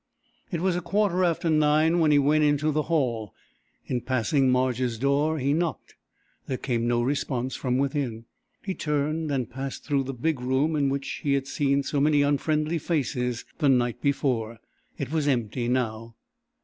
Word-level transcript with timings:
It 0.51 0.61
was 0.61 0.75
a 0.75 0.81
quarter 0.81 1.23
after 1.23 1.47
nine 1.47 1.99
when 1.99 2.09
he 2.09 2.17
went 2.17 2.43
into 2.43 2.71
the 2.71 2.81
hall. 2.89 3.35
In 3.85 4.01
passing 4.01 4.49
Marge's 4.49 4.97
door 4.97 5.37
he 5.37 5.53
knocked. 5.53 5.93
There 6.47 6.57
came 6.57 6.87
no 6.87 7.03
response 7.03 7.55
from 7.55 7.77
within. 7.77 8.25
He 8.63 8.73
turned 8.73 9.29
and 9.29 9.47
passed 9.47 9.83
through 9.83 10.05
the 10.05 10.13
big 10.15 10.39
room 10.41 10.75
in 10.75 10.89
which 10.89 11.21
he 11.21 11.33
had 11.35 11.45
seen 11.45 11.83
so 11.83 12.01
many 12.01 12.23
unfriendly 12.23 12.79
faces 12.79 13.45
the 13.59 13.69
night 13.69 14.01
before. 14.01 14.57
It 14.97 15.11
was 15.11 15.27
empty 15.27 15.67
now. 15.67 16.15